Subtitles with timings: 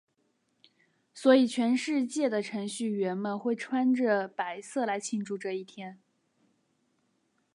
[1.13, 5.99] 所以全世界的程序员们会穿着白色来庆祝这一天。